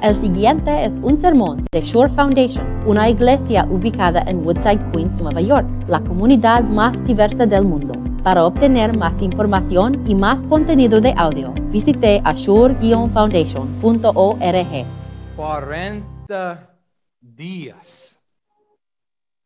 El 0.00 0.14
siguiente 0.14 0.84
es 0.84 1.00
un 1.00 1.16
sermón 1.16 1.66
de 1.72 1.80
Shore 1.80 2.14
Foundation, 2.14 2.64
una 2.86 3.10
iglesia 3.10 3.66
ubicada 3.68 4.22
en 4.28 4.46
Woodside, 4.46 4.92
Queens, 4.92 5.20
Nueva 5.20 5.40
York, 5.40 5.66
la 5.88 5.98
comunidad 5.98 6.62
más 6.62 7.04
diversa 7.04 7.46
del 7.46 7.64
mundo. 7.64 7.94
Para 8.22 8.44
obtener 8.44 8.96
más 8.96 9.20
información 9.22 10.08
y 10.08 10.14
más 10.14 10.44
contenido 10.44 11.00
de 11.00 11.12
audio, 11.16 11.52
visite 11.72 12.22
ashore-foundation.org. 12.24 14.86
40 15.34 16.76
días. 17.20 18.20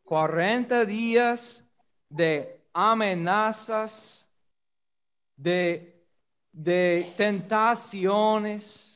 40 0.04 0.84
días 0.84 1.64
de 2.10 2.60
amenazas, 2.74 4.28
de, 5.34 6.04
de 6.52 7.10
tentaciones, 7.16 8.91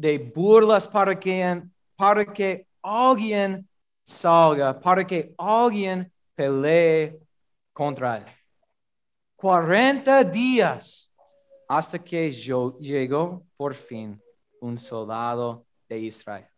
de 0.00 0.16
burlas 0.18 0.88
para 0.88 1.14
que, 1.18 1.62
para 1.94 2.24
que 2.24 2.66
alguien 2.82 3.68
salga, 4.02 4.80
para 4.80 5.06
que 5.06 5.34
alguien 5.36 6.10
pelee 6.34 7.20
contra 7.70 8.16
él. 8.16 8.24
40 9.36 10.24
días 10.24 11.14
hasta 11.68 11.98
que 11.98 12.32
yo, 12.32 12.78
llegó 12.78 13.46
por 13.58 13.74
fin 13.74 14.18
un 14.60 14.78
soldado 14.78 15.66
de 15.86 15.98
Israel. 15.98 16.48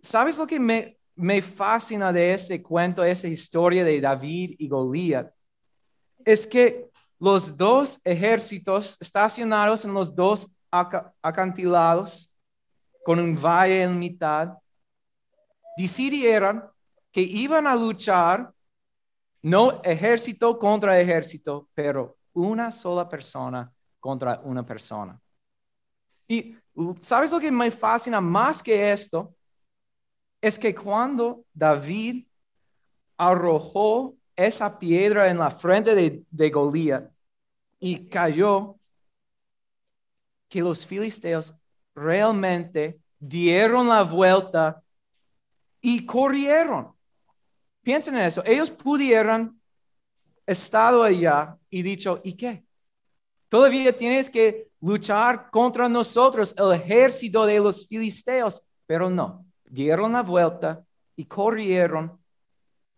¿Sabes 0.00 0.36
lo 0.36 0.46
que 0.46 0.60
me, 0.60 0.98
me 1.14 1.40
fascina 1.40 2.12
de 2.12 2.34
este 2.34 2.62
cuento, 2.62 3.02
esa 3.02 3.26
historia 3.26 3.84
de 3.84 4.00
David 4.02 4.54
y 4.58 4.68
Goliat? 4.68 5.32
Es 6.26 6.46
que 6.46 6.90
los 7.18 7.56
dos 7.56 8.00
ejércitos 8.04 8.98
estacionados 9.00 9.86
en 9.86 9.94
los 9.94 10.14
dos 10.14 10.46
acantilados 10.70 12.32
con 13.04 13.18
un 13.18 13.40
valle 13.40 13.82
en 13.82 13.98
mitad, 13.98 14.56
decidieron 15.76 16.64
que 17.10 17.22
iban 17.22 17.66
a 17.66 17.74
luchar 17.74 18.52
no 19.42 19.82
ejército 19.82 20.58
contra 20.58 21.00
ejército, 21.00 21.68
pero 21.74 22.18
una 22.32 22.70
sola 22.70 23.08
persona 23.08 23.72
contra 23.98 24.40
una 24.44 24.64
persona. 24.64 25.20
Y 26.28 26.56
sabes 27.00 27.32
lo 27.32 27.40
que 27.40 27.50
me 27.50 27.70
fascina 27.70 28.20
más 28.20 28.62
que 28.62 28.92
esto? 28.92 29.34
Es 30.40 30.58
que 30.58 30.74
cuando 30.74 31.44
David 31.52 32.26
arrojó 33.16 34.14
esa 34.36 34.78
piedra 34.78 35.28
en 35.28 35.38
la 35.38 35.50
frente 35.50 35.94
de, 35.94 36.24
de 36.30 36.50
Goliat 36.50 37.10
y 37.78 38.08
cayó, 38.08 38.76
que 40.50 40.60
los 40.60 40.84
filisteos 40.84 41.54
realmente 41.94 43.00
dieron 43.18 43.88
la 43.88 44.02
vuelta 44.02 44.82
y 45.80 46.04
corrieron. 46.04 46.92
Piensen 47.82 48.16
en 48.16 48.22
eso. 48.22 48.42
Ellos 48.44 48.70
pudieran 48.70 49.58
estado 50.44 51.04
allá 51.04 51.56
y 51.70 51.82
dicho, 51.82 52.20
¿y 52.24 52.34
qué? 52.34 52.64
Todavía 53.48 53.94
tienes 53.94 54.28
que 54.28 54.68
luchar 54.80 55.50
contra 55.50 55.88
nosotros, 55.88 56.54
el 56.58 56.72
ejército 56.72 57.46
de 57.46 57.60
los 57.60 57.86
filisteos, 57.86 58.62
pero 58.86 59.08
no. 59.08 59.46
Dieron 59.64 60.12
la 60.12 60.22
vuelta 60.22 60.84
y 61.14 61.24
corrieron 61.26 62.20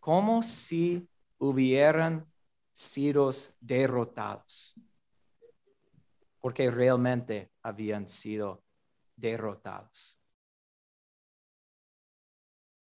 como 0.00 0.42
si 0.42 1.06
hubieran 1.38 2.26
sido 2.72 3.30
derrotados 3.60 4.74
porque 6.42 6.70
realmente 6.70 7.52
habían 7.62 8.08
sido 8.08 8.64
derrotados. 9.16 10.18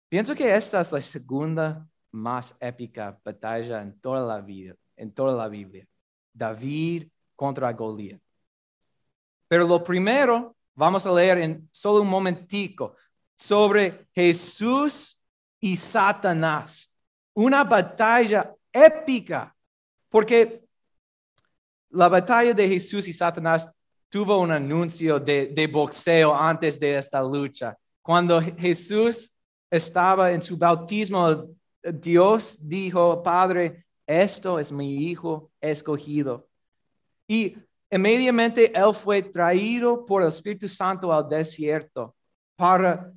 Pienso 0.08 0.34
que 0.34 0.54
esta 0.54 0.80
es 0.80 0.92
la 0.92 1.02
segunda 1.02 1.86
más 2.12 2.56
épica 2.60 3.20
batalla 3.24 3.82
en 3.82 4.00
toda 4.00 4.24
la 4.24 4.40
vida, 4.40 4.74
en 4.96 5.12
toda 5.12 5.36
la 5.36 5.48
Biblia. 5.48 5.86
David 6.32 7.08
contra 7.34 7.72
Goliat. 7.72 8.20
Pero 9.48 9.66
lo 9.66 9.82
primero, 9.82 10.56
vamos 10.74 11.04
a 11.04 11.12
leer 11.12 11.38
en 11.38 11.68
solo 11.72 12.02
un 12.02 12.08
momentico 12.08 12.94
sobre 13.34 14.06
Jesús 14.14 15.20
y 15.58 15.76
Satanás. 15.76 16.96
Una 17.34 17.64
batalla 17.64 18.54
épica, 18.72 19.56
porque 20.08 20.68
la 21.90 22.08
batalla 22.08 22.54
de 22.54 22.68
Jesús 22.68 23.06
y 23.08 23.12
Satanás 23.12 23.70
tuvo 24.08 24.38
un 24.38 24.50
anuncio 24.50 25.18
de, 25.20 25.68
boxeo 25.72 26.34
antes 26.34 26.78
de 26.78 26.96
esta 26.96 27.22
lucha. 27.22 27.76
Cuando 28.02 28.40
Jesús 28.40 29.32
estaba 29.70 30.32
en 30.32 30.42
su 30.42 30.56
bautismo, 30.56 31.46
Dios 31.82 32.58
dijo, 32.60 33.22
Padre, 33.22 33.84
esto 34.06 34.58
es 34.58 34.72
mi 34.72 35.08
hijo 35.08 35.52
escogido. 35.60 36.48
Y 37.28 37.56
inmediatamente 37.90 38.72
él 38.76 38.94
fue 38.94 39.22
traído 39.22 40.04
por 40.04 40.22
el 40.22 40.28
Espíritu 40.28 40.66
Santo 40.66 41.12
al 41.12 41.28
desierto 41.28 42.16
para 42.56 43.12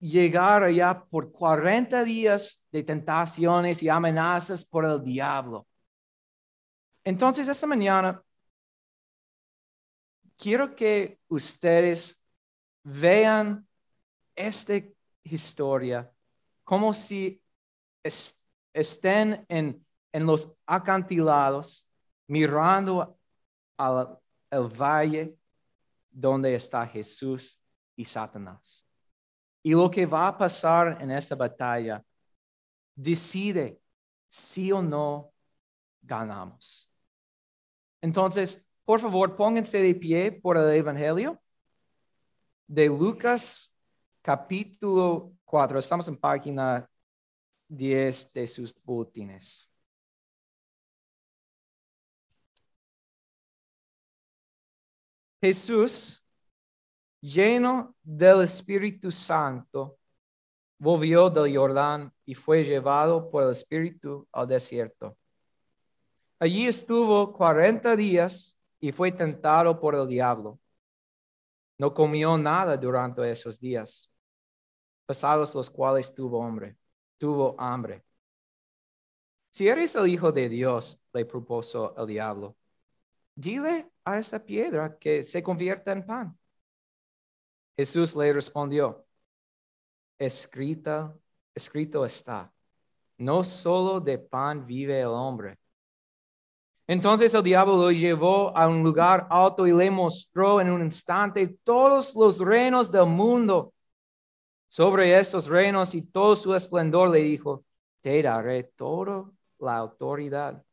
llegar 0.00 0.62
allá 0.62 1.04
por 1.04 1.30
40 1.30 2.02
días 2.02 2.64
de 2.72 2.82
tentaciones 2.82 3.82
y 3.82 3.88
amenazas 3.88 4.64
por 4.64 4.84
el 4.84 5.02
diablo. 5.02 5.66
Entonces, 7.04 7.48
esta 7.48 7.66
mañana 7.66 8.22
quiero 10.36 10.74
que 10.74 11.20
ustedes 11.28 12.22
vean 12.82 13.66
esta 14.34 14.74
historia 15.24 16.10
como 16.64 16.92
si 16.92 17.42
estén 18.72 19.44
en, 19.48 19.84
los 20.12 20.52
acantilados 20.66 21.88
mirando 22.26 23.18
al 23.76 24.18
valle 24.80 25.36
donde 26.10 26.54
está 26.54 26.86
Jesús 26.86 27.58
y 27.96 28.04
Satanás. 28.04 28.84
Y 29.62 29.72
lo 29.72 29.90
que 29.90 30.06
va 30.06 30.28
a 30.28 30.36
pasar 30.36 30.98
en 31.00 31.10
esta 31.10 31.34
batalla 31.34 32.04
decide 32.94 33.80
si 34.28 34.72
o 34.72 34.82
no 34.82 35.32
ganamos. 36.02 36.91
Entonces, 38.02 38.66
por 38.84 39.00
favor, 39.00 39.36
pónganse 39.36 39.80
de 39.80 39.94
pie 39.94 40.32
por 40.32 40.56
el 40.56 40.68
Evangelio 40.74 41.40
de 42.66 42.88
Lucas 42.88 43.72
capítulo 44.20 45.32
4. 45.44 45.78
Estamos 45.78 46.08
en 46.08 46.16
página 46.16 46.88
10 47.68 48.32
de 48.32 48.46
sus 48.48 48.74
boletines. 48.82 49.68
Jesús, 55.40 56.24
lleno 57.20 57.94
del 58.02 58.42
Espíritu 58.42 59.12
Santo, 59.12 59.98
volvió 60.76 61.30
del 61.30 61.56
Jordán 61.56 62.12
y 62.24 62.34
fue 62.34 62.64
llevado 62.64 63.30
por 63.30 63.44
el 63.44 63.50
Espíritu 63.52 64.26
al 64.32 64.48
desierto 64.48 65.16
Allí 66.42 66.66
estuvo 66.66 67.32
cuarenta 67.32 67.94
días 67.94 68.58
y 68.80 68.90
fue 68.90 69.12
tentado 69.12 69.78
por 69.78 69.94
el 69.94 70.08
diablo. 70.08 70.58
No 71.78 71.94
comió 71.94 72.36
nada 72.36 72.76
durante 72.76 73.30
esos 73.30 73.60
días, 73.60 74.10
pasados 75.06 75.54
los 75.54 75.70
cuales 75.70 76.12
tuvo 76.12 76.44
hambre, 76.44 76.76
tuvo 77.16 77.54
hambre. 77.60 78.02
Si 79.52 79.68
eres 79.68 79.94
el 79.94 80.08
Hijo 80.08 80.32
de 80.32 80.48
Dios, 80.48 81.00
le 81.12 81.24
propuso 81.24 81.94
el 81.96 82.08
diablo, 82.08 82.56
dile 83.36 83.92
a 84.04 84.18
esa 84.18 84.44
piedra 84.44 84.98
que 84.98 85.22
se 85.22 85.44
convierta 85.44 85.92
en 85.92 86.04
pan. 86.04 86.36
Jesús 87.76 88.16
le 88.16 88.32
respondió, 88.32 89.06
escrito, 90.18 91.22
escrito 91.54 92.04
está, 92.04 92.52
no 93.18 93.44
solo 93.44 94.00
de 94.00 94.18
pan 94.18 94.66
vive 94.66 95.00
el 95.02 95.06
hombre, 95.06 95.61
entonces 96.86 97.32
el 97.34 97.42
diablo 97.42 97.76
lo 97.76 97.92
llevó 97.92 98.56
a 98.56 98.68
un 98.68 98.82
lugar 98.82 99.26
alto 99.30 99.66
y 99.66 99.72
le 99.72 99.90
mostró 99.90 100.60
en 100.60 100.70
un 100.70 100.82
instante 100.82 101.46
todos 101.62 102.14
los 102.14 102.38
reinos 102.38 102.90
del 102.90 103.06
mundo. 103.06 103.72
Sobre 104.68 105.18
estos 105.18 105.46
reinos 105.46 105.94
y 105.94 106.02
todo 106.02 106.34
su 106.34 106.54
esplendor 106.54 107.10
le 107.10 107.20
dijo, 107.20 107.64
te 108.00 108.22
daré 108.22 108.64
toda 108.64 109.30
la 109.58 109.76
autoridad, 109.76 110.64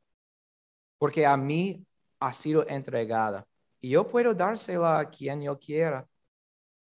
porque 0.97 1.25
a 1.25 1.37
mí 1.37 1.85
ha 2.19 2.33
sido 2.33 2.67
entregada 2.67 3.45
y 3.81 3.89
yo 3.89 4.07
puedo 4.07 4.33
dársela 4.33 4.99
a 4.99 5.09
quien 5.09 5.41
yo 5.43 5.57
quiera. 5.59 6.07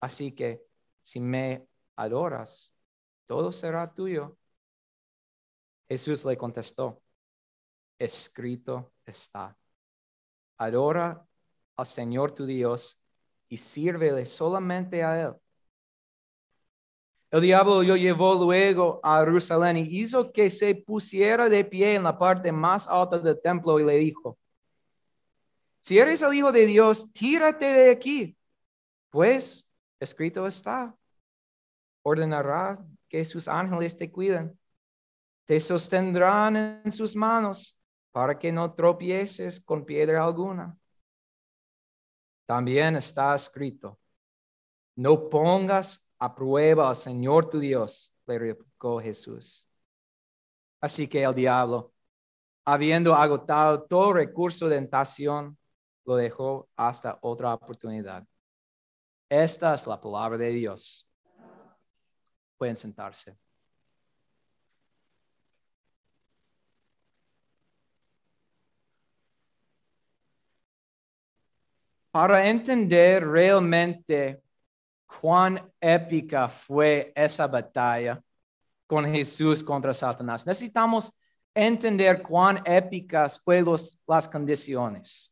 Así 0.00 0.32
que 0.32 0.62
si 1.02 1.20
me 1.20 1.67
adoras, 1.96 2.75
todo 3.26 3.52
será 3.52 3.93
tuyo. 3.93 4.37
Jesús 5.88 6.25
le 6.25 6.37
contestó, 6.37 7.02
escrito 7.99 8.93
está. 9.06 9.56
Adora 10.58 11.25
al 11.76 11.87
Señor 11.87 12.32
tu 12.32 12.47
Dios 12.47 12.99
y 13.49 13.56
sírvele 13.56 14.26
solamente 14.26 15.03
a 15.03 15.29
él. 15.29 15.35
El 17.31 17.41
diablo 17.41 17.82
lo 17.82 17.97
llevó 17.97 18.35
luego 18.35 19.00
a 19.03 19.20
Jerusalén 19.20 19.76
y 19.76 20.00
hizo 20.00 20.32
que 20.32 20.49
se 20.49 20.75
pusiera 20.75 21.49
de 21.49 21.64
pie 21.64 21.97
en 21.97 22.05
la 22.05 22.17
parte 22.17 22.53
más 22.53 22.87
alta 22.88 23.19
del 23.19 23.41
templo 23.41 23.79
y 23.81 23.85
le 23.85 23.99
dijo, 23.99 24.38
si 25.81 25.99
eres 25.99 26.23
el 26.23 26.35
Hijo 26.35 26.50
de 26.50 26.67
Dios, 26.67 27.12
tírate 27.12 27.67
de 27.67 27.91
aquí, 27.91 28.37
pues 29.11 29.69
escrito 30.00 30.47
está, 30.47 30.97
ordenará 32.02 32.79
que 33.09 33.25
sus 33.25 33.49
ángeles 33.49 33.97
te 33.97 34.11
cuiden, 34.11 34.59
te 35.44 35.61
sostendrán 35.61 36.81
en 36.85 36.93
sus 36.93 37.14
manos 37.14 37.75
para 38.16 38.38
que 38.38 38.50
no 38.50 38.72
tropieces 38.72 39.60
con 39.60 39.84
piedra 39.84 40.24
alguna. 40.24 40.74
También 42.46 42.96
está 42.96 43.34
escrito, 43.34 44.00
no 44.94 45.28
pongas 45.28 46.08
a 46.18 46.34
prueba 46.34 46.88
al 46.88 46.96
Señor 46.96 47.50
tu 47.50 47.58
Dios, 47.58 48.14
le 48.26 48.38
replicó 48.38 49.02
Jesús. 49.02 49.68
Así 50.80 51.06
que 51.06 51.24
el 51.24 51.34
diablo, 51.34 51.92
habiendo 52.64 53.14
agotado 53.14 53.82
todo 53.82 54.14
recurso 54.14 54.66
de 54.66 54.76
tentación, 54.76 55.58
lo 56.06 56.16
dejó 56.16 56.70
hasta 56.74 57.18
otra 57.20 57.52
oportunidad. 57.52 58.26
Esta 59.28 59.74
es 59.74 59.86
la 59.86 60.00
palabra 60.00 60.38
de 60.38 60.48
Dios. 60.52 61.06
Pueden 62.56 62.76
sentarse. 62.78 63.36
Para 72.16 72.48
entender 72.48 73.28
realmente 73.28 74.42
cuán 75.20 75.70
épica 75.78 76.48
fue 76.48 77.12
esa 77.14 77.46
batalla 77.46 78.24
con 78.86 79.04
Jesús 79.04 79.62
contra 79.62 79.92
Satanás. 79.92 80.46
Necesitamos 80.46 81.12
entender 81.52 82.22
cuán 82.22 82.62
épicas 82.64 83.38
fueron 83.38 83.78
las 84.06 84.26
condiciones. 84.26 85.30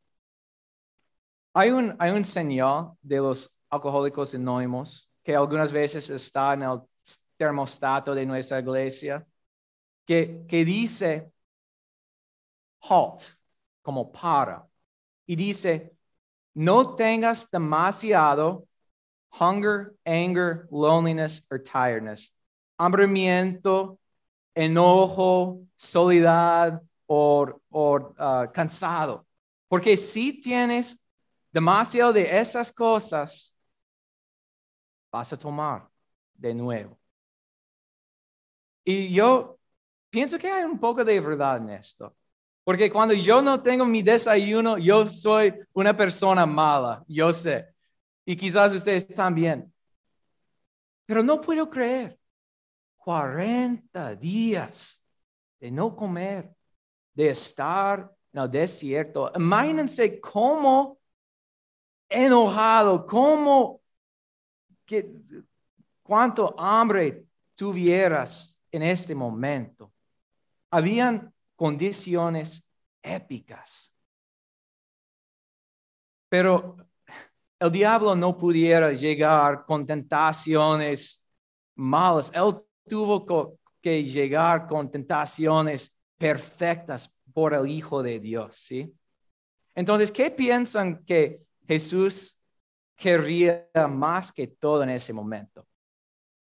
Hay 1.54 1.70
un, 1.70 1.96
hay 1.98 2.10
un 2.10 2.22
señal 2.22 2.90
de 3.00 3.16
los 3.16 3.56
alcohólicos 3.70 4.34
anónimos 4.34 5.10
que 5.22 5.34
algunas 5.34 5.72
veces 5.72 6.10
está 6.10 6.52
en 6.52 6.64
el 6.64 6.80
termostato 7.38 8.14
de 8.14 8.26
nuestra 8.26 8.58
iglesia, 8.58 9.26
que, 10.04 10.44
que 10.46 10.66
dice 10.66 11.32
halt, 12.82 13.22
como 13.80 14.12
para, 14.12 14.68
y 15.26 15.34
dice, 15.34 15.93
no 16.54 16.94
tengas 16.96 17.50
demasiado 17.50 18.66
hunger, 19.30 19.96
anger, 20.06 20.68
loneliness, 20.70 21.42
or 21.50 21.58
tiredness. 21.58 22.32
Hambremiento, 22.78 23.98
enojo, 24.54 25.66
soledad 25.76 26.80
o, 27.06 27.60
uh, 27.70 28.46
cansado. 28.52 29.26
Porque 29.68 29.96
si 29.96 30.40
tienes 30.40 30.98
demasiado 31.52 32.12
de 32.12 32.38
esas 32.38 32.72
cosas, 32.72 33.56
vas 35.10 35.32
a 35.32 35.36
tomar 35.36 35.88
de 36.34 36.54
nuevo. 36.54 36.98
Y 38.84 39.12
yo 39.12 39.58
pienso 40.10 40.38
que 40.38 40.50
hay 40.50 40.64
un 40.64 40.78
poco 40.78 41.04
de 41.04 41.18
verdad 41.20 41.56
en 41.56 41.70
esto. 41.70 42.14
Porque 42.64 42.90
cuando 42.90 43.14
yo 43.14 43.42
no 43.42 43.62
tengo 43.62 43.84
mi 43.84 44.02
desayuno, 44.02 44.78
yo 44.78 45.06
soy 45.06 45.54
una 45.74 45.96
persona 45.96 46.46
mala, 46.46 47.04
yo 47.06 47.32
sé 47.32 47.74
y 48.24 48.36
quizás 48.36 48.72
ustedes 48.72 49.06
también. 49.08 49.72
Pero 51.06 51.22
no 51.22 51.40
puedo 51.40 51.68
creer. 51.68 52.18
40 52.96 54.14
días 54.16 55.02
de 55.60 55.70
no 55.70 55.94
comer, 55.94 56.56
de 57.12 57.30
estar 57.30 58.10
en 58.32 58.40
el 58.40 58.50
desierto. 58.50 59.30
Imagínense 59.36 60.18
cómo 60.20 60.98
enojado, 62.08 63.04
cómo 63.04 63.82
que, 64.86 65.12
cuánto 66.02 66.58
hambre 66.58 67.26
tuvieras 67.54 68.58
en 68.70 68.82
este 68.84 69.14
momento. 69.14 69.92
Habían 70.70 71.33
condiciones 71.56 72.68
épicas. 73.02 73.94
Pero 76.28 76.76
el 77.58 77.70
diablo 77.70 78.14
no 78.16 78.36
pudiera 78.36 78.92
llegar 78.92 79.64
con 79.64 79.86
tentaciones 79.86 81.26
malas. 81.76 82.32
Él 82.34 82.60
tuvo 82.88 83.58
que 83.80 84.02
llegar 84.04 84.66
con 84.66 84.90
tentaciones 84.90 85.96
perfectas 86.16 87.14
por 87.32 87.54
el 87.54 87.68
Hijo 87.68 88.02
de 88.02 88.18
Dios, 88.18 88.56
¿sí? 88.56 88.94
Entonces, 89.74 90.12
¿qué 90.12 90.30
piensan 90.30 91.04
que 91.04 91.42
Jesús 91.66 92.40
querría 92.96 93.68
más 93.88 94.32
que 94.32 94.46
todo 94.46 94.82
en 94.82 94.90
ese 94.90 95.12
momento? 95.12 95.66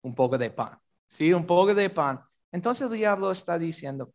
Un 0.02 0.14
poco 0.14 0.36
de 0.36 0.50
pan, 0.50 0.78
¿sí? 1.06 1.32
Un 1.32 1.46
poco 1.46 1.74
de 1.74 1.90
pan. 1.90 2.20
Entonces 2.50 2.90
el 2.90 2.96
diablo 2.96 3.30
está 3.30 3.58
diciendo, 3.58 4.12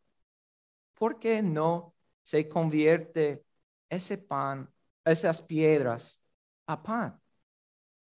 ¿por 0.96 1.20
qué 1.20 1.42
no 1.42 1.94
se 2.26 2.50
convierte 2.50 3.46
ese 3.90 4.18
pan, 4.18 4.68
esas 5.04 5.42
piedras 5.42 6.20
a 6.66 6.82
pan. 6.82 7.22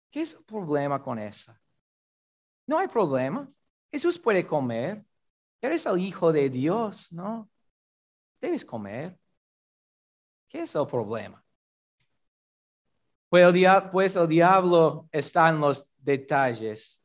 ¿Qué 0.10 0.22
es 0.22 0.34
el 0.34 0.44
problema 0.44 1.02
con 1.02 1.18
esa? 1.18 1.60
No 2.68 2.78
hay 2.78 2.88
problema. 2.88 3.50
Jesús 3.92 4.20
puede 4.20 4.46
comer. 4.46 5.04
Eres 5.60 5.86
el 5.86 6.00
Hijo 6.00 6.32
de 6.32 6.50
Dios, 6.50 7.12
¿no? 7.12 7.50
Debes 8.40 8.66
comer. 8.66 9.18
¿Qué 10.48 10.62
es 10.62 10.76
el 10.76 10.88
problema? 10.88 11.44
Pues 13.30 13.56
el, 13.56 13.90
pues 13.92 14.28
diablo 14.28 15.08
está 15.12 15.50
en 15.50 15.62
los 15.62 15.90
detalles. 15.98 17.02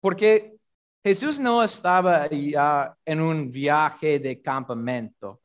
Porque 0.00 0.56
Jesús 1.04 1.40
no 1.40 1.62
estaba 1.62 2.28
ya 2.28 2.96
en 3.04 3.20
un 3.20 3.50
viaje 3.50 4.20
de 4.20 4.40
campamento. 4.40 5.40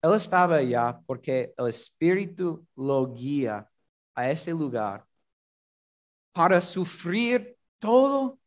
Él 0.00 0.14
estaba 0.14 0.56
allá 0.56 1.00
porque 1.04 1.52
el 1.56 1.68
Espíritu 1.68 2.66
lo 2.76 3.12
guía 3.12 3.68
a 4.14 4.30
ese 4.30 4.52
lugar 4.52 5.04
para 6.32 6.60
sufrir 6.60 7.56
todo 7.78 8.38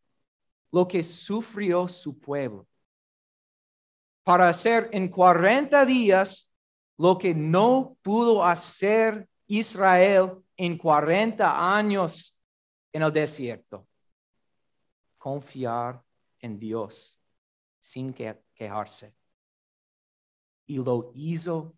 lo 0.71 0.87
que 0.87 1.03
sufrió 1.03 1.87
su 1.87 2.17
pueblo. 2.19 2.67
Para 4.23 4.49
hacer 4.49 4.89
en 4.91 5.09
40 5.09 5.85
días 5.85 6.51
lo 6.97 7.17
que 7.17 7.33
no 7.33 7.97
pudo 8.01 8.45
hacer 8.45 9.27
Israel 9.47 10.43
en 10.55 10.77
40 10.77 11.77
años 11.77 12.37
en 12.91 13.01
el 13.01 13.11
desierto. 13.11 13.86
Confiar 15.27 16.01
en 16.39 16.57
Dios 16.57 17.19
sin 17.77 18.13
quejarse. 18.13 19.13
Y 20.67 20.77
lo 20.77 21.11
hizo 21.15 21.75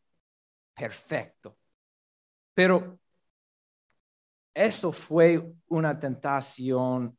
perfecto. 0.76 1.58
Pero 2.54 3.00
eso 4.54 4.92
fue 4.92 5.52
una 5.68 6.00
tentación 6.00 7.18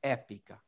épica. 0.00 0.64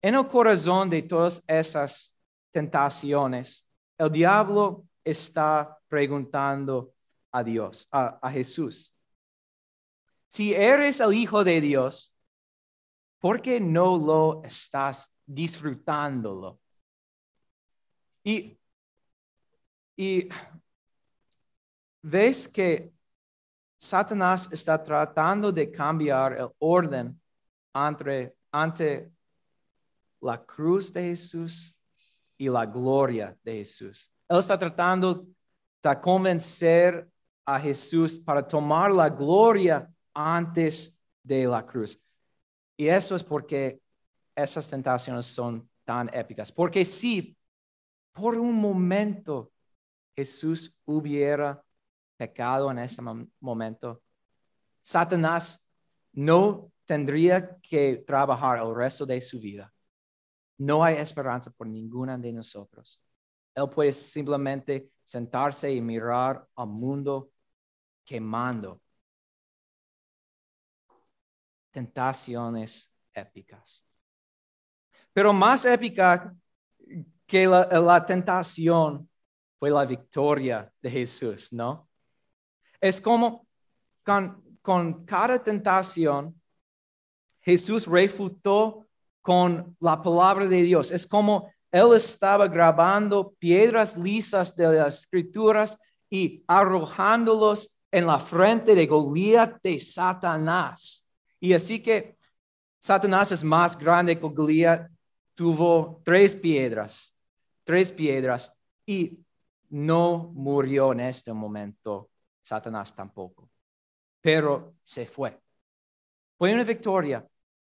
En 0.00 0.14
el 0.14 0.26
corazón 0.26 0.88
de 0.88 1.02
todas 1.02 1.42
esas 1.46 2.16
tentaciones, 2.50 3.68
el 3.98 4.10
diablo 4.10 4.86
está 5.04 5.78
preguntando 5.86 6.94
a 7.30 7.44
Dios, 7.44 7.86
a, 7.90 8.30
Jesús, 8.30 8.90
si 10.28 10.54
eres 10.54 11.00
el 11.00 11.12
Hijo 11.12 11.44
de 11.44 11.60
Dios, 11.60 12.17
¿por 13.18 13.40
qué 13.42 13.60
no 13.60 13.96
lo 13.96 14.42
estás 14.44 15.12
disfrutándolo? 15.26 16.60
Y, 18.24 18.58
ves 22.02 22.48
que 22.48 22.92
Satanás 23.76 24.48
está 24.52 24.82
tratando 24.82 25.50
de 25.50 25.70
cambiar 25.70 26.34
el 26.34 26.48
orden 26.58 27.20
entre, 27.74 28.36
ante 28.52 29.10
la 30.20 30.44
cruz 30.44 30.92
de 30.92 31.02
Jesús 31.02 31.76
y 32.36 32.48
la 32.48 32.66
gloria 32.66 33.36
de 33.42 33.58
Jesús. 33.58 34.10
Él 34.28 34.38
está 34.38 34.58
tratando 34.58 35.26
de 35.82 36.00
convencer 36.00 37.08
a 37.44 37.58
Jesús 37.58 38.20
para 38.20 38.46
tomar 38.46 38.92
la 38.92 39.08
gloria 39.08 39.90
antes 40.12 40.94
de 41.22 41.46
la 41.46 41.64
cruz. 41.64 41.98
Y 42.78 42.86
eso 42.86 43.16
es 43.16 43.24
porque 43.24 43.82
esas 44.36 44.70
tentaciones 44.70 45.26
son 45.26 45.68
tan 45.84 46.08
épicas. 46.14 46.52
Porque 46.52 46.84
si 46.84 47.36
por 48.12 48.36
un 48.36 48.54
momento 48.54 49.50
Jesús 50.14 50.72
hubiera 50.84 51.60
pecado 52.16 52.70
en 52.70 52.78
ese 52.78 53.02
momento, 53.40 54.00
Satanás 54.80 55.66
no 56.12 56.72
tendría 56.84 57.58
que 57.60 58.04
trabajar 58.06 58.60
el 58.60 58.72
resto 58.72 59.04
de 59.04 59.20
su 59.20 59.40
vida. 59.40 59.74
No 60.58 60.84
hay 60.84 60.96
esperanza 60.96 61.50
por 61.50 61.66
ninguna 61.66 62.16
de 62.16 62.32
nosotros. 62.32 63.04
Él 63.56 63.68
puede 63.68 63.92
simplemente 63.92 64.92
sentarse 65.02 65.72
y 65.72 65.80
mirar 65.80 66.46
al 66.54 66.68
mundo 66.68 67.32
quemando. 68.04 68.80
Tentaciones 71.70 72.92
épicas. 73.12 73.84
Pero 75.12 75.32
más 75.32 75.64
épica 75.64 76.34
que 77.26 77.46
la, 77.46 78.06
tentación 78.06 79.08
fue 79.58 79.70
la 79.70 79.84
victoria 79.84 80.72
de 80.80 80.90
Jesús, 80.90 81.52
¿no? 81.52 81.88
Es 82.80 83.00
como 83.00 83.46
con, 84.04 84.58
con 84.62 85.04
cada 85.04 85.42
tentación, 85.42 86.40
Jesús 87.40 87.86
refutó 87.86 88.86
con 89.20 89.76
la 89.80 90.00
palabra 90.00 90.46
de 90.46 90.62
Dios. 90.62 90.92
Es 90.92 91.06
como 91.06 91.50
él 91.70 91.92
estaba 91.94 92.46
grabando 92.48 93.34
piedras 93.38 93.96
lisas 93.96 94.56
de 94.56 94.72
las 94.72 95.00
escrituras 95.00 95.78
y 96.08 96.44
arrojándolos 96.46 97.78
en 97.90 98.06
la 98.06 98.18
frente 98.18 98.74
de 98.74 98.86
Goliat 98.86 99.60
de 99.62 99.78
Satanás. 99.78 101.07
Y 101.40 101.52
así 101.52 101.82
que 101.82 102.16
Satanás 102.80 103.32
es 103.32 103.44
más 103.44 103.78
grande 103.78 104.18
que 104.18 104.26
Goliat, 104.28 104.90
tuvo 105.34 106.00
tres 106.04 106.34
piedras, 106.34 107.14
tres 107.64 107.92
piedras 107.92 108.52
y 108.86 109.24
no 109.70 110.30
murió 110.34 110.92
en 110.92 111.00
este 111.00 111.32
momento. 111.32 112.10
Satanás 112.42 112.94
tampoco, 112.94 113.50
pero 114.20 114.74
se 114.82 115.06
fue. 115.06 115.38
Fue 116.36 116.54
una 116.54 116.64
victoria, 116.64 117.26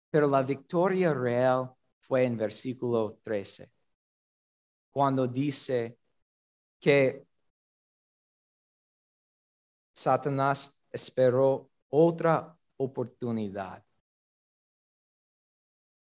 pero 0.10 0.28
la 0.28 0.44
victoria 0.44 1.14
real 1.14 1.72
fue 2.00 2.24
en 2.26 2.38
versículo 2.38 3.20
13 3.24 3.70
cuando 4.92 5.26
dice 5.28 5.98
que 6.80 7.26
Satanás 9.94 10.76
esperó 10.92 11.70
otra 11.90 12.58
oportunidad. 12.84 13.84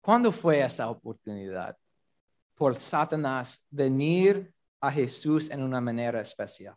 ¿Cuándo 0.01 0.31
fue 0.31 0.61
esa 0.61 0.89
oportunidad? 0.89 1.77
Por 2.55 2.77
Satanás 2.77 3.65
venir 3.69 4.53
a 4.79 4.91
Jesús 4.91 5.49
en 5.49 5.61
una 5.61 5.79
manera 5.79 6.21
especial. 6.21 6.75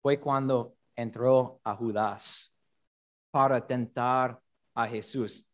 Fue 0.00 0.18
cuando 0.18 0.76
entró 0.94 1.60
a 1.64 1.74
Judas 1.74 2.52
para 3.30 3.64
tentar 3.66 4.40
a 4.74 4.86
Jesús. 4.86 5.44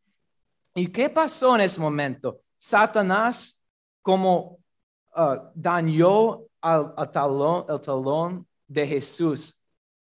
¿Y 0.74 0.90
qué 0.92 1.08
pasó 1.08 1.54
en 1.54 1.62
ese 1.62 1.80
momento? 1.80 2.40
Satanás 2.56 3.62
como 4.02 4.58
uh, 5.16 5.36
dañó 5.54 6.42
al, 6.60 6.94
talón, 7.10 7.66
el 7.68 7.80
talón 7.80 8.48
de 8.66 8.86
Jesús, 8.86 9.57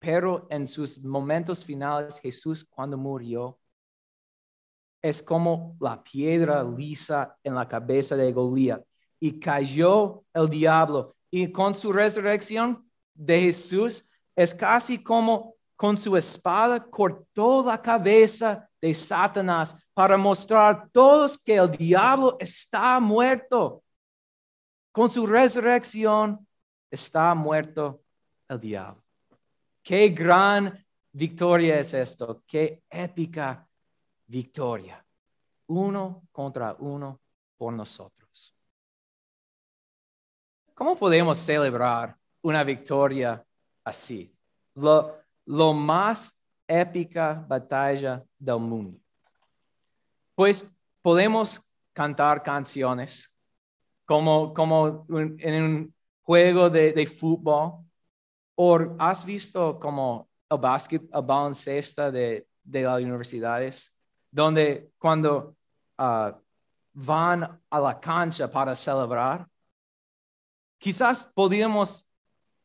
pero 0.05 0.47
en 0.51 0.67
sus 0.67 0.99
momentos 1.03 1.65
finales, 1.65 2.21
Jesús 2.21 2.63
cuando 2.69 2.99
murió, 2.99 3.59
es 5.01 5.23
como 5.23 5.77
la 5.81 6.03
piedra 6.03 6.63
lisa 6.63 7.37
en 7.43 7.55
la 7.55 7.67
cabeza 7.67 8.15
de 8.15 8.31
Goliat. 8.31 8.83
Y 9.19 9.41
cayó 9.41 10.23
el 10.35 10.49
diablo. 10.51 11.17
Y 11.31 11.51
con 11.51 11.75
su 11.75 11.91
resurrección 11.91 12.87
de 13.15 13.41
Jesús, 13.41 14.09
es 14.37 14.55
casi 14.55 15.03
como 15.03 15.55
con 15.75 15.97
su 15.97 16.17
espada 16.17 16.85
cortó 16.85 17.65
la 17.65 17.81
cabeza 17.81 18.69
de 18.81 18.95
Satanás 18.95 19.75
para 19.95 20.19
mostrar 20.19 20.75
a 20.75 20.89
todos 20.89 21.39
que 21.39 21.55
el 21.55 21.71
diablo 21.71 22.37
está 22.39 23.01
muerto. 23.01 23.83
Con 24.93 25.11
su 25.11 25.27
resurrección 25.27 26.47
está 26.91 27.35
muerto 27.35 28.03
el 28.49 28.61
diablo. 28.61 29.05
Qué 29.85 30.09
gran 30.09 30.85
victoria 31.12 31.79
es 31.79 31.93
esto, 31.95 32.43
qué 32.47 32.83
épica 32.91 33.69
victoria. 34.26 35.05
Uno 35.67 36.26
contra 36.33 36.75
uno 36.79 37.21
por 37.57 37.73
nosotros. 37.73 38.55
¿Cómo 40.75 40.97
podemos 40.97 41.38
celebrar 41.38 42.17
una 42.43 42.64
victoria 42.64 43.45
así? 43.85 44.35
Lo, 44.75 45.19
lo 45.45 45.73
más 45.73 46.43
épica 46.67 47.45
batalla 47.47 48.25
del 48.38 48.59
mundo. 48.59 48.99
Pues 50.35 50.67
podemos 51.03 51.71
cantar 51.93 52.43
canciones 52.43 53.33
como, 54.05 54.53
como 54.53 55.07
en 55.09 55.62
un 55.62 55.95
juego 56.23 56.71
de, 56.71 57.07
fútbol. 57.07 57.85
¿O 58.57 58.79
has 58.99 59.25
visto 59.25 59.79
como 59.81 60.29
el 60.49 60.59
básquet, 60.59 61.03
el 61.03 61.23
baloncesto 61.23 62.13
de, 62.13 62.47
de 62.63 62.83
las 62.83 63.01
universidades? 63.01 63.93
Donde 64.31 64.93
cuando 64.99 65.57
ah, 65.99 66.39
van 66.93 67.61
a 67.69 67.81
la 67.81 67.99
cancha 67.99 68.49
para 68.49 68.77
celebrar, 68.77 69.49
quizás 70.79 71.25
podríamos 71.25 72.07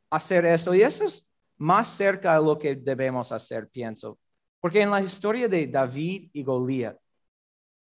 hacer 0.10 0.46
esto. 0.46 0.74
Y 0.76 0.82
eso 0.84 1.06
es 1.06 1.28
más 1.58 1.90
cerca 1.90 2.36
de 2.36 2.46
lo 2.46 2.58
que 2.58 2.76
debemos 2.76 3.32
hacer, 3.32 3.68
pienso. 3.68 4.20
Porque 4.60 4.82
en 4.82 4.92
la 4.92 5.02
historia 5.02 5.48
de 5.48 5.66
David 5.68 6.30
y 6.34 6.44
Goliat, 6.44 6.98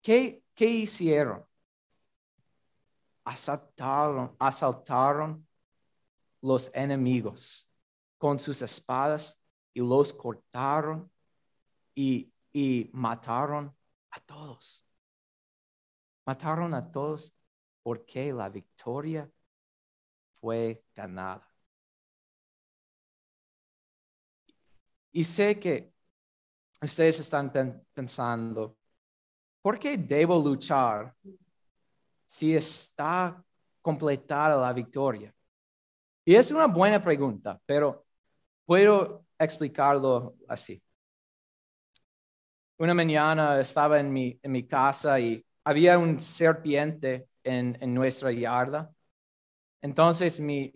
¿qué, 0.01 0.41
qué 0.53 0.65
hicieron? 0.65 1.43
Asaltaron, 3.25 4.35
asaltaron 4.39 5.45
los 6.41 6.71
enemigos 6.73 7.68
con 8.19 8.37
sus 8.37 8.61
espadas 8.61 9.41
y 9.73 9.79
los 9.79 10.13
cortaron 10.13 11.09
y, 11.95 12.31
y 12.53 12.91
mataron 12.93 13.75
a 14.11 14.19
todos. 14.19 14.85
Mataron 16.25 16.73
a 16.75 16.91
todos 16.91 17.33
porque 17.81 18.31
la 18.31 18.49
victoria 18.49 19.31
fue 20.39 20.83
ganada. 20.93 21.47
Y 25.11 25.23
sé 25.23 25.57
que 25.59 25.91
ustedes 26.81 27.19
están 27.19 27.51
pensando, 27.93 28.77
¿por 29.61 29.79
qué 29.79 29.97
debo 29.97 30.39
luchar 30.39 31.15
si 32.25 32.55
está 32.55 33.43
completada 33.81 34.61
la 34.61 34.73
victoria? 34.73 35.33
Y 36.25 36.35
es 36.35 36.51
una 36.51 36.67
buena 36.67 37.03
pregunta, 37.03 37.59
pero 37.65 38.05
puedo 38.69 39.25
explicarlo 39.39 40.35
así. 40.47 40.79
Una 42.77 42.93
mañana 42.93 43.59
estaba 43.59 43.99
en 43.99 44.13
mi, 44.13 44.39
en 44.43 44.51
mi 44.51 44.67
casa 44.67 45.19
y 45.19 45.43
había 45.63 45.97
un 45.97 46.19
serpiente 46.19 47.27
en, 47.43 47.75
en 47.81 47.95
nuestra 47.95 48.31
yarda. 48.31 48.93
Entonces 49.81 50.39
mi, 50.39 50.71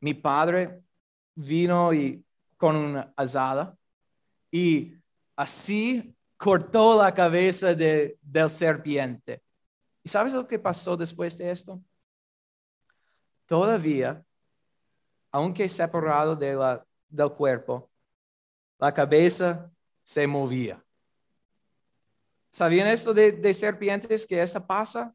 mi 0.00 0.14
padre 0.14 0.82
vino 1.34 1.92
y 1.92 2.24
con 2.56 2.74
una 2.74 3.12
azada 3.14 3.76
y 4.50 4.94
así 5.36 6.16
cortó 6.38 6.96
la 6.96 7.12
cabeza 7.12 7.74
de, 7.74 8.16
del 8.22 8.48
serpiente. 8.48 9.42
¿Y 10.02 10.08
sabes 10.08 10.32
lo 10.32 10.48
que 10.48 10.58
pasó 10.58 10.96
después 10.96 11.36
de 11.36 11.50
esto? 11.50 11.78
Todavía, 13.44 14.24
aunque 15.30 15.68
separado 15.68 16.34
de 16.34 16.54
la, 16.54 16.87
del 17.08 17.32
cuerpo, 17.32 17.90
la 18.78 18.92
cabeza 18.92 19.70
se 20.02 20.26
movía. 20.26 20.82
¿Sabían 22.50 22.88
esto 22.88 23.12
de, 23.12 23.54
serpientes 23.54 24.26
que 24.26 24.40
eso 24.40 24.64
pasa? 24.66 25.14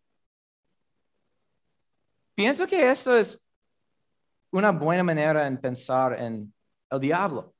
Pienso 2.35 2.67
que 2.67 2.89
eso 2.89 3.17
es 3.17 3.43
una 4.51 4.71
buena 4.71 5.03
manera 5.03 5.47
en 5.47 5.59
pensar 5.59 6.19
en 6.19 6.53
el 6.89 6.99
diablo. 6.99 7.55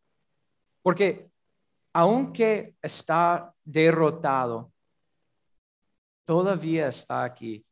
Porque 0.82 1.30
aunque 1.92 2.76
está 2.82 3.54
derrotado, 3.64 4.72
todavía 6.26 6.88
está 6.88 7.24
aquí 7.24 7.66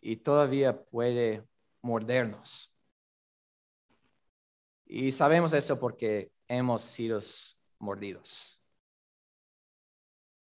y 0.00 0.16
todavía 0.16 0.84
puede 0.84 1.46
mordernos. 1.80 2.73
Y 4.86 5.12
sabemos 5.12 5.52
eso 5.52 5.78
porque 5.78 6.30
hemos 6.48 6.82
sido 6.82 7.18
mordidos. 7.78 8.60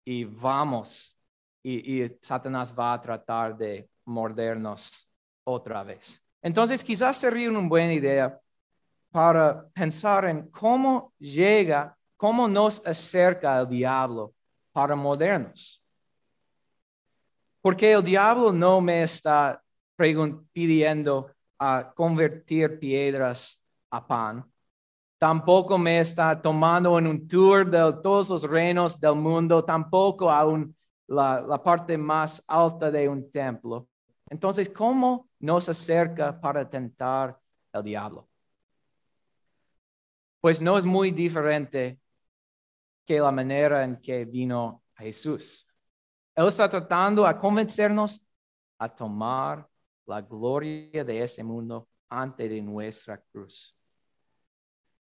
Y 0.03 0.23
vamos, 0.23 1.17
y, 1.63 2.07
Satanás 2.19 2.73
va 2.77 2.93
a 2.93 3.01
tratar 3.01 3.55
de 3.55 3.87
mordernos 4.05 5.07
otra 5.43 5.83
vez. 5.83 6.23
Entonces 6.41 6.83
quizás 6.83 7.17
sería 7.17 7.49
una 7.49 7.67
buena 7.67 7.93
idea 7.93 8.39
para 9.11 9.67
pensar 9.69 10.25
en 10.25 10.49
cómo 10.49 11.13
llega, 11.19 11.95
cómo 12.17 12.47
nos 12.47 12.85
acerca 12.85 13.59
el 13.59 13.69
diablo 13.69 14.33
para 14.71 14.95
modernos. 14.95 15.83
Porque 17.61 17.91
el 17.91 18.03
diablo 18.03 18.51
no 18.51 18.81
me 18.81 19.03
está 19.03 19.61
pidiendo 20.51 21.31
a 21.59 21.93
convertir 21.93 22.79
piedras 22.79 23.60
a 23.91 24.07
pan. 24.07 24.43
Tampoco 25.19 25.77
me 25.77 25.99
está 25.99 26.41
tomando 26.41 26.97
en 26.97 27.05
un 27.05 27.27
tour 27.27 27.69
de 27.69 27.77
todos 28.01 28.29
los 28.29 28.43
reinos 28.43 28.99
del 28.99 29.15
mundo, 29.15 29.63
tampoco 29.63 30.31
a 30.31 30.43
la, 31.07 31.41
la 31.41 31.61
parte 31.61 31.97
más 31.97 32.43
alta 32.47 32.89
de 32.89 33.07
un 33.07 33.31
templo. 33.31 33.87
Entonces, 34.29 34.69
¿cómo 34.69 35.29
nos 35.39 35.69
acerca 35.69 36.39
para 36.39 36.67
tentar 36.67 37.37
el 37.73 37.83
diablo? 37.83 38.27
Pues 40.39 40.59
no 40.59 40.77
es 40.77 40.85
muy 40.85 41.11
diferente 41.11 41.99
que 43.05 43.19
la 43.19 43.31
manera 43.31 43.83
en 43.83 43.97
que 43.97 44.25
vino 44.25 44.83
a 44.95 45.03
Jesús. 45.03 45.67
Él 46.33 46.47
está 46.47 46.67
tratando 46.69 47.27
a 47.27 47.37
convencernos 47.37 48.25
a 48.79 48.89
tomar 48.89 49.67
la 50.05 50.21
gloria 50.21 51.03
de 51.03 51.21
este 51.21 51.43
mundo 51.43 51.87
ante 52.09 52.49
de 52.49 52.61
nuestra 52.61 53.21
cruz. 53.31 53.75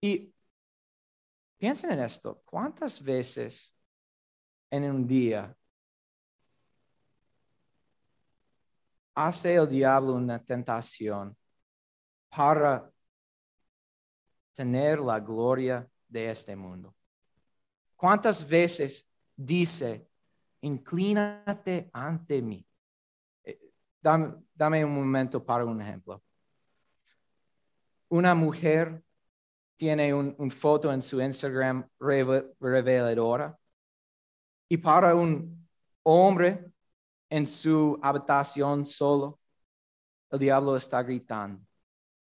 Y 0.01 0.35
piensen 1.59 1.93
en 1.93 2.01
esto, 2.01 2.43
¿cuántas 2.45 3.03
veces 3.03 3.77
en 4.71 4.85
un 4.85 5.07
día 5.07 5.55
hace 9.15 9.55
el 9.57 9.69
diablo 9.69 10.15
una 10.15 10.43
tentación 10.43 11.37
para 12.31 12.91
tener 14.55 15.01
la 15.01 15.21
gloria 15.21 15.87
de 16.09 16.31
este 16.31 16.57
mundo? 16.57 16.95
¿Cuántas 17.95 18.49
veces 18.49 19.07
dice, 19.37 20.09
inclínate 20.63 21.91
ante 21.93 22.41
mí? 22.41 22.67
Eh, 23.45 23.73
dame, 24.01 24.83
un 24.83 24.95
momento 24.95 25.45
para 25.45 25.67
un 25.67 25.83
ejemplo. 25.83 26.23
Una 28.09 28.35
mujer 28.35 29.05
tiene 29.81 30.13
una 30.13 30.51
foto 30.51 30.93
en 30.93 31.01
su 31.01 31.23
Instagram 31.23 31.89
reveladora 31.99 33.59
y 34.69 34.77
para 34.77 35.15
un 35.15 35.67
hombre 36.03 36.71
en 37.31 37.47
su 37.47 37.99
habitación 38.03 38.85
solo, 38.85 39.41
el 40.31 40.39
diablo 40.39 40.77
está 40.77 41.03
gritando, 41.03 41.65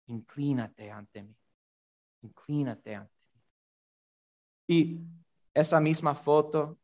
inclínate 0.08 0.90
ante 0.90 1.22
mí, 1.22 1.34
inclínate 2.20 2.94
ante 2.94 3.14
mí. 3.32 3.40
Y 4.66 5.00
esa 5.54 5.80
misma 5.80 6.14
foto 6.14 6.78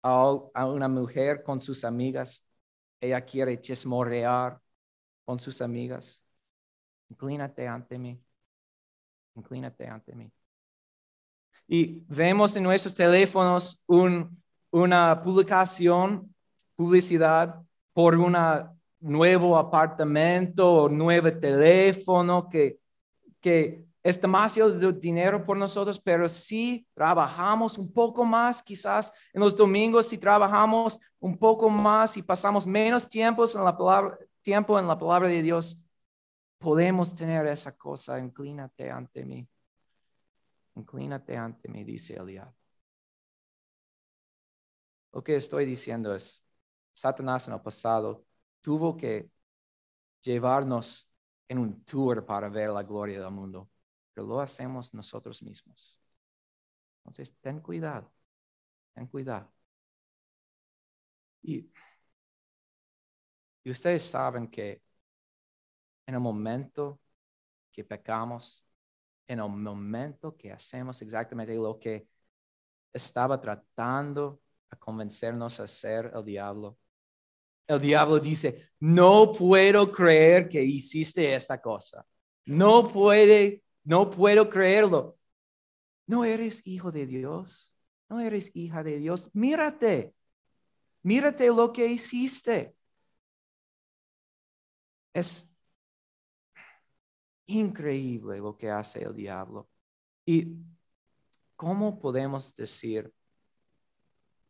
a, 0.00 0.64
una 0.64 0.86
mujer 0.86 1.42
con 1.42 1.60
sus 1.60 1.84
amigas, 1.84 2.44
ella 3.00 3.20
quiere 3.24 3.60
chismorrear 3.60 4.60
con 5.24 5.40
sus 5.40 5.60
amigas. 5.60 6.22
Inclínate 7.08 7.66
ante 7.66 7.98
mí, 7.98 8.24
inclínate 9.34 9.86
ante 9.86 10.14
mí. 10.14 10.30
Y 11.66 12.04
vemos 12.08 12.54
en 12.56 12.62
nuestros 12.62 12.94
teléfonos 12.94 13.82
una 14.70 15.22
publicación, 15.22 16.34
publicidad 16.76 17.60
por 17.92 18.16
un 18.16 18.36
nuevo 19.00 19.56
apartamento 19.56 20.72
o 20.72 20.88
nuevo 20.88 21.32
teléfono 21.38 22.48
que, 22.48 22.78
que 23.40 23.84
es 24.02 24.20
demasiado 24.20 24.92
dinero 24.92 25.44
por 25.44 25.56
nosotros, 25.56 25.98
pero 25.98 26.28
si 26.28 26.86
trabajamos 26.92 27.78
un 27.78 27.90
poco 27.90 28.24
más, 28.24 28.62
quizás 28.62 29.10
en 29.32 29.40
los 29.40 29.56
domingos, 29.56 30.06
si 30.06 30.18
trabajamos 30.18 31.00
un 31.18 31.38
poco 31.38 31.70
más 31.70 32.16
y 32.18 32.22
pasamos 32.22 32.66
menos 32.66 33.08
tiempo 33.08 33.44
en 33.54 33.64
la 33.64 33.74
palabra, 33.74 34.18
tiempo 34.42 34.78
en 34.78 34.86
la 34.86 34.98
palabra 34.98 35.28
de 35.28 35.40
Dios, 35.40 35.82
podemos 36.64 37.14
tener 37.14 37.46
esa 37.46 37.76
cosa. 37.76 38.18
Inclínate 38.18 38.90
ante 38.90 39.24
mí. 39.24 39.48
Inclínate 40.76 41.36
ante 41.36 41.68
mí, 41.68 41.84
dice 41.84 42.14
Eliab. 42.14 42.52
Lo 45.12 45.22
que 45.22 45.36
estoy 45.36 45.64
diciendo 45.66 46.14
es, 46.14 46.44
Satanás 46.92 47.46
en 47.48 47.54
el 47.54 47.60
pasado 47.60 48.24
tuvo 48.60 48.96
que 48.96 49.30
llevarnos 50.22 51.08
en 51.48 51.58
un 51.58 51.84
tour 51.84 52.24
para 52.26 52.48
ver 52.48 52.70
la 52.70 52.82
gloria 52.82 53.20
del 53.20 53.30
mundo 53.30 53.70
pero 54.14 54.26
lo 54.26 54.40
hacemos 54.40 54.94
nosotros 54.94 55.42
mismos. 55.42 56.00
Entonces, 56.98 57.36
ten 57.40 57.60
cuidado, 57.60 58.12
ten 58.94 59.06
cuidado. 59.08 59.52
Y, 61.42 61.70
y 63.64 63.70
ustedes 63.70 64.04
saben 64.04 64.48
que 64.48 64.82
en 66.06 66.14
el 66.14 66.20
momento 66.20 67.00
que 67.72 67.84
pecamos, 67.84 68.64
en 69.26 69.40
el 69.40 69.48
momento 69.48 70.36
que 70.36 70.52
hacemos 70.52 71.00
exactamente 71.02 71.54
lo 71.54 71.78
que 71.78 72.08
estaba 72.92 73.40
tratando 73.40 74.40
a 74.70 74.76
convencernos 74.76 75.60
a 75.60 75.64
hacer 75.64 76.12
el 76.14 76.24
diablo, 76.24 76.78
el 77.66 77.80
diablo 77.80 78.18
dice, 78.20 78.70
no 78.80 79.32
puedo 79.32 79.90
creer 79.90 80.48
que 80.48 80.62
hiciste 80.62 81.34
esa 81.34 81.60
cosa. 81.60 82.06
No 82.44 82.86
puede 82.86 83.64
no 83.84 84.10
puedo 84.10 84.48
creerlo. 84.48 85.18
No 86.06 86.24
eres 86.24 86.66
hijo 86.66 86.90
de 86.90 87.06
Dios. 87.06 87.72
No 88.08 88.20
eres 88.20 88.50
hija 88.54 88.82
de 88.82 88.98
Dios. 88.98 89.30
Mírate. 89.34 90.14
Mírate 91.02 91.46
lo 91.48 91.72
que 91.72 91.86
hiciste. 91.86 92.74
Es 95.12 95.53
increíble 97.46 98.38
lo 98.38 98.56
que 98.56 98.70
hace 98.70 99.02
el 99.02 99.14
diablo. 99.14 99.68
¿Y 100.24 100.56
cómo 101.56 101.98
podemos 101.98 102.54
decir 102.54 103.12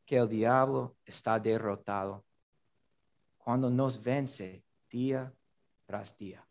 que 0.06 0.16
el 0.16 0.28
diablo 0.28 0.96
está 1.04 1.38
derrotado 1.38 2.24
cuando 3.38 3.70
nos 3.70 4.02
vence 4.02 4.64
día 4.90 5.32
tras 5.86 6.16
día? 6.16 6.46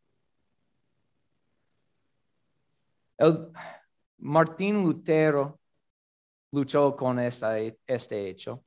Martín 4.18 4.84
Lutero 4.84 5.60
luchó 6.52 6.96
con 6.96 7.20
este 7.20 8.30
hecho. 8.30 8.64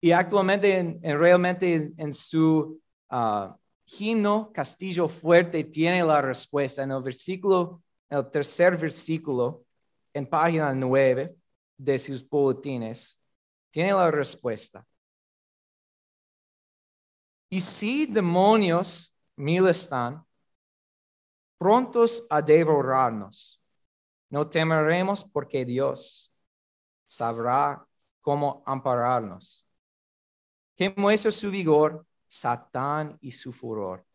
Y 0.00 0.10
actualmente, 0.10 0.78
en, 0.78 1.00
realmente 1.18 1.92
en, 1.96 2.12
su 2.12 2.80
uh, 3.10 3.54
himno 3.98 4.52
Castillo 4.52 5.08
Fuerte 5.08 5.64
tiene 5.64 6.04
la 6.04 6.20
respuesta 6.22 6.82
en 6.82 6.90
el 6.90 7.02
versículo, 7.02 7.82
el 8.08 8.30
tercer 8.30 8.76
versículo, 8.76 9.64
en 10.12 10.26
página 10.26 10.74
nueve 10.74 11.36
de 11.76 11.98
sus 11.98 12.28
boletines, 12.28 13.18
tiene 13.70 13.92
la 13.92 14.10
respuesta. 14.10 14.86
Y 17.48 17.60
si 17.60 18.06
demonios 18.06 19.14
mil 19.36 19.68
están, 19.68 20.24
prontos 21.58 22.26
a 22.30 22.40
devorarnos 22.40 23.62
no 24.32 24.48
temeremos 24.48 25.22
porque 25.22 25.62
Dios 25.62 26.32
sabrá 27.04 27.86
cómo 28.22 28.62
ampararnos. 28.64 29.68
Que 30.74 30.88
muestra 30.96 31.30
su 31.30 31.50
vigor, 31.50 32.06
Satán 32.32 33.18
y 33.20 33.30
su 33.30 33.52
furor. 33.52 34.06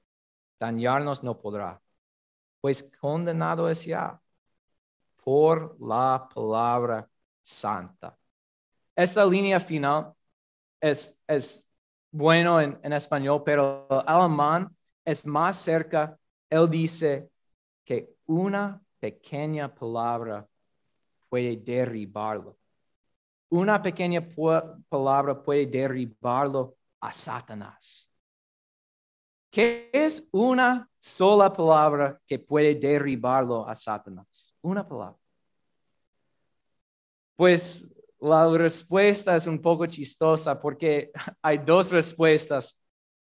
Dañarnos 0.60 1.22
no 1.22 1.40
podrá, 1.40 1.80
pues 2.60 2.82
condenado 3.00 3.70
es 3.70 3.86
ya 3.86 4.20
por 5.24 5.78
la 5.80 6.28
palabra 6.34 7.08
santa. 7.44 8.18
Esa 8.96 9.24
línea 9.24 9.60
final 9.60 10.14
es, 10.82 11.22
es 11.28 11.70
bueno 12.10 12.60
en, 12.60 12.80
en 12.82 12.94
español, 12.94 13.44
pero 13.46 13.86
el 13.88 14.02
alemán 14.08 14.76
es 15.06 15.24
más 15.24 15.60
cerca. 15.60 16.18
Él 16.50 16.68
dice 16.68 17.30
que 17.86 18.16
una 18.26 18.82
pequeña 19.00 19.74
palabra 19.74 20.48
puede 21.30 21.56
derribarlo. 21.56 22.58
Una 23.50 23.80
pequeña 23.80 24.28
palabra 24.90 25.44
puede 25.44 25.68
derribarlo 25.68 26.78
a 27.00 27.12
Satanás. 27.12 28.07
¿Qué 29.50 29.90
es 29.94 30.28
una 30.32 30.90
sola 31.00 31.52
palabra 31.52 32.20
que 32.28 32.40
puede 32.40 32.76
derribarlo 32.76 33.68
a 33.68 33.76
Satanás? 33.76 34.56
Una 34.62 34.88
palabra. 34.88 35.18
Pues 37.36 37.94
la 38.20 38.50
respuesta 38.58 39.36
es 39.36 39.46
un 39.48 39.62
poco 39.62 39.86
chistosa 39.86 40.60
porque 40.60 41.12
hay 41.42 41.60
dos 41.60 41.92
respuestas 41.92 42.80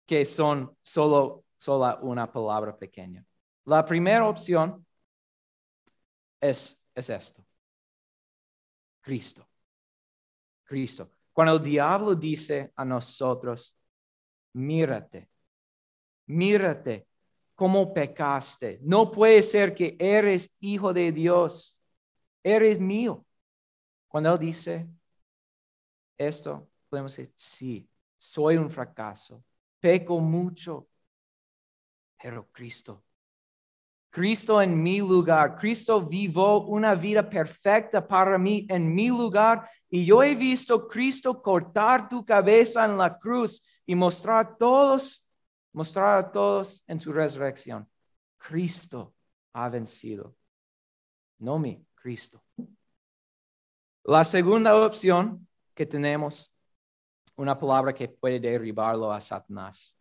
que 0.06 0.24
son 0.24 0.76
solo, 0.82 1.44
solo 1.56 1.98
una 2.02 2.30
palabra 2.30 2.76
pequeña. 2.76 3.24
La 3.64 3.84
primera 3.84 4.26
opción 4.26 4.86
es, 6.40 6.84
esto. 6.94 7.44
Cristo. 9.00 9.46
Cristo. 10.64 11.10
Cuando 11.32 11.56
el 11.56 11.62
diablo 11.62 12.14
dice 12.14 12.72
a 12.74 12.84
nosotros, 12.84 13.76
mírate, 14.54 15.28
mírate 16.28 17.08
cómo 17.54 17.92
pecaste. 17.92 18.78
No 18.82 19.10
puede 19.10 19.42
ser 19.42 19.74
que 19.74 19.96
eres 19.98 20.50
hijo 20.60 20.92
de 20.92 21.10
Dios, 21.10 21.80
eres 22.42 22.78
mío. 22.78 23.26
Cuando 24.06 24.32
Él 24.32 24.38
dice 24.38 24.88
esto, 26.16 26.68
podemos 26.88 27.16
decir, 27.16 27.32
sí, 27.34 27.88
soy 28.16 28.56
un 28.56 28.70
fracaso, 28.70 29.42
peco 29.80 30.20
mucho, 30.20 30.88
pero 32.16 32.48
Cristo 32.52 33.02
Cristo 34.10 34.60
en 34.60 34.82
mi 34.82 34.98
lugar. 34.98 35.56
Cristo 35.56 36.00
vivió 36.00 36.60
una 36.62 36.94
vida 36.94 37.28
perfecta 37.28 38.06
para 38.06 38.38
mí 38.38 38.66
en 38.68 38.94
mi 38.94 39.08
lugar 39.08 39.68
y 39.90 40.04
yo 40.04 40.22
he 40.22 40.34
visto 40.34 40.88
Cristo 40.88 41.40
cortar 41.42 42.08
tu 42.08 42.24
cabeza 42.24 42.84
en 42.84 42.96
la 42.96 43.16
cruz 43.16 43.62
y 43.86 43.94
mostrar 43.94 44.56
todos, 44.56 45.26
mostrar 45.78 46.18
a 46.18 46.32
todos 46.32 46.82
en 46.86 47.00
su 47.00 47.12
resurrección. 47.12 47.88
Cristo 48.36 49.14
ha 49.52 49.68
vencido. 49.68 50.36
No 51.38 51.58
mi, 51.58 51.86
Cristo. 51.94 52.42
La 54.04 54.24
segunda 54.24 54.74
opción 54.76 55.46
que 55.74 55.86
tenemos, 55.86 56.52
una 57.36 57.58
palabra 57.58 57.94
que 57.94 58.08
puede 58.08 58.40
derribarlo 58.40 59.12
a 59.12 59.20
Satanás, 59.20 59.96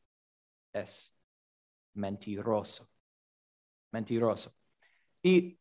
es 0.73 1.15
mentiroso 1.93 2.89
mentiroso. 3.91 4.53
Y 5.21 5.57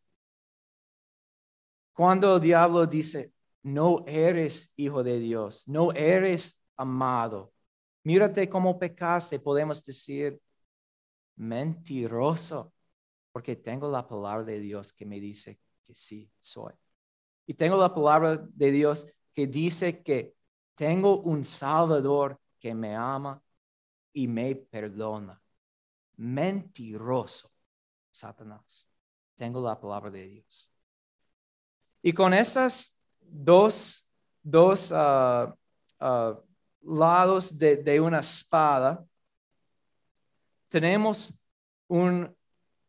cuando 1.92 2.36
el 2.36 2.42
diablo 2.42 2.86
dice, 2.86 3.32
no 3.62 4.04
eres 4.06 4.72
hijo 4.76 5.02
de 5.02 5.18
Dios, 5.18 5.66
no 5.66 5.92
eres 5.92 6.60
amado, 6.76 7.52
mírate 8.06 8.48
cómo 8.48 8.78
pecaste, 8.78 9.40
podemos 9.40 9.82
decir, 9.82 10.40
mentiroso, 11.34 12.72
porque 13.32 13.56
tengo 13.56 13.90
la 13.90 14.06
palabra 14.06 14.44
de 14.44 14.60
Dios 14.60 14.92
que 14.92 15.04
me 15.04 15.18
dice 15.18 15.58
que 15.82 15.92
sí 15.92 16.30
soy. 16.38 16.72
Y 17.48 17.54
tengo 17.54 17.76
la 17.76 17.92
palabra 17.92 18.36
de 18.36 18.70
Dios 18.70 19.08
que 19.34 19.48
dice 19.48 20.04
que 20.04 20.36
tengo 20.76 21.18
un 21.18 21.42
Salvador 21.42 22.40
que 22.60 22.76
me 22.76 22.94
ama 22.94 23.42
y 24.12 24.28
me 24.28 24.54
perdona. 24.54 25.42
Mentiroso. 26.14 27.50
Satanás. 28.08 28.88
Tengo 29.34 29.60
la 29.60 29.80
palabra 29.80 30.12
de 30.12 30.28
Dios. 30.28 30.70
Y 32.02 32.12
con 32.12 32.32
estas 32.32 32.96
dos, 33.20 34.08
dos 34.44 34.92
ah, 34.94 35.52
lados 36.86 37.58
de, 37.58 38.00
una 38.00 38.20
espada, 38.20 39.04
tenemos 40.68 41.42
un, 41.88 42.34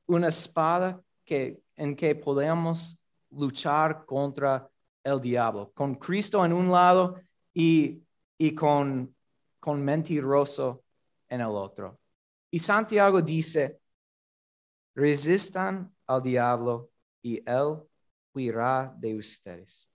una 0.06 0.30
espada 0.30 1.02
que, 1.26 1.62
en 1.76 1.96
que 1.96 2.16
podemos 2.16 2.98
luchar 3.32 4.06
contra 4.06 4.70
el 5.04 5.22
diablo, 5.22 5.72
con 5.74 5.96
Cristo 5.96 6.46
en 6.46 6.54
un 6.54 6.72
lado 6.72 7.20
y, 7.54 8.04
y 8.38 8.54
con, 8.54 9.16
con 9.60 9.84
mentiroso 9.84 10.84
en 11.28 11.42
el 11.42 11.48
otro. 11.48 12.00
Y 12.52 12.60
Santiago 12.60 13.22
dice, 13.22 13.80
resistan 14.96 15.94
al 16.06 16.24
diablo 16.24 16.90
y 17.22 17.38
él 17.50 17.82
huirá 18.34 18.94
de 18.98 19.16
ustedes. 19.16 19.87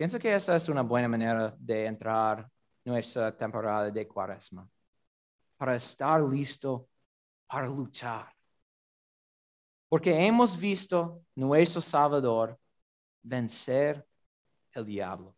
Pienso 0.00 0.18
que 0.18 0.34
esa 0.34 0.56
es 0.56 0.66
una 0.70 0.80
buena 0.80 1.08
manera 1.08 1.54
de 1.58 1.84
entrar 1.84 2.50
nuestra 2.86 3.36
temporada 3.36 3.90
de 3.90 4.08
cuaresma, 4.08 4.66
para 5.58 5.76
estar 5.76 6.22
listo 6.22 6.88
para 7.46 7.66
luchar. 7.66 8.34
Porque 9.90 10.26
hemos 10.26 10.58
visto 10.58 11.22
nuestro 11.34 11.82
Salvador 11.82 12.58
vencer 13.22 14.02
el 14.72 14.86
diablo. 14.86 15.36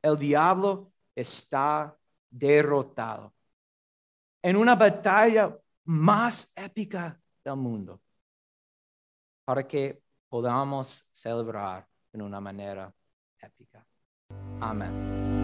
El 0.00 0.16
diablo 0.16 0.92
está 1.12 1.98
derrotado. 2.30 3.34
En 4.42 4.54
una 4.54 4.76
batalla 4.76 5.58
más 5.86 6.52
épica 6.54 7.20
del 7.44 7.56
mundo 7.56 8.00
para 9.44 9.66
que 9.66 10.00
podamos 10.28 11.08
celebrar 11.10 11.84
en 12.12 12.22
una 12.22 12.40
manera 12.40 12.94
épica. 14.32 14.70
Amén. 14.70 15.41